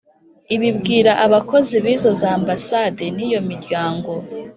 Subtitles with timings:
[0.55, 4.11] Ubibwira abakozi b'izo za ambasade n'iyo miryango